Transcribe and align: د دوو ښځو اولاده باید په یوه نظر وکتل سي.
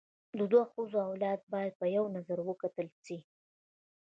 د 0.37 0.39
دوو 0.51 0.61
ښځو 0.71 0.97
اولاده 1.07 1.45
باید 1.53 1.73
په 1.79 1.85
یوه 1.95 2.09
نظر 2.17 2.37
وکتل 2.43 2.87
سي. 3.03 3.17